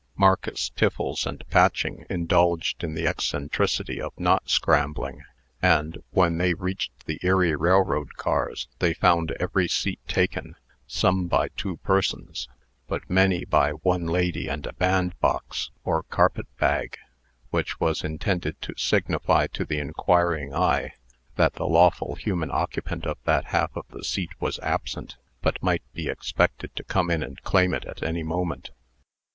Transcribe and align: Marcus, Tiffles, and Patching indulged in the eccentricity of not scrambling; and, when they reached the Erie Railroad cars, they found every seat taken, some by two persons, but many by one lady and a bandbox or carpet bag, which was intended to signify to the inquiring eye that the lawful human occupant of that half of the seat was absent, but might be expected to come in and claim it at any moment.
Marcus, 0.15 0.71
Tiffles, 0.71 1.27
and 1.27 1.47
Patching 1.51 2.07
indulged 2.09 2.83
in 2.83 2.95
the 2.95 3.05
eccentricity 3.05 4.01
of 4.01 4.19
not 4.19 4.49
scrambling; 4.49 5.23
and, 5.61 5.99
when 6.09 6.39
they 6.39 6.55
reached 6.55 7.05
the 7.05 7.19
Erie 7.21 7.53
Railroad 7.55 8.15
cars, 8.15 8.67
they 8.79 8.95
found 8.95 9.29
every 9.39 9.67
seat 9.67 9.99
taken, 10.07 10.55
some 10.87 11.27
by 11.27 11.49
two 11.49 11.77
persons, 11.77 12.49
but 12.87 13.07
many 13.11 13.45
by 13.45 13.73
one 13.73 14.07
lady 14.07 14.47
and 14.47 14.65
a 14.65 14.73
bandbox 14.73 15.69
or 15.83 16.01
carpet 16.01 16.47
bag, 16.57 16.97
which 17.51 17.79
was 17.79 18.03
intended 18.03 18.59
to 18.59 18.73
signify 18.75 19.45
to 19.53 19.65
the 19.65 19.77
inquiring 19.77 20.51
eye 20.51 20.95
that 21.35 21.53
the 21.53 21.67
lawful 21.67 22.15
human 22.15 22.49
occupant 22.49 23.05
of 23.05 23.19
that 23.25 23.45
half 23.45 23.69
of 23.77 23.85
the 23.89 24.03
seat 24.03 24.31
was 24.39 24.57
absent, 24.63 25.17
but 25.43 25.61
might 25.61 25.83
be 25.93 26.09
expected 26.09 26.75
to 26.75 26.83
come 26.83 27.11
in 27.11 27.21
and 27.21 27.43
claim 27.43 27.71
it 27.71 27.85
at 27.85 28.01
any 28.01 28.23
moment. 28.23 28.71